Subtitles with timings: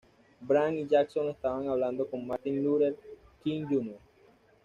[0.41, 2.95] Branch y Jackson estaban hablando con Martin Luther
[3.43, 3.99] King, Jr.